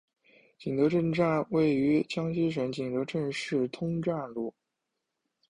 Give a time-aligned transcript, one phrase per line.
[0.57, 4.51] 景德镇站位于江西省景德镇市通站路。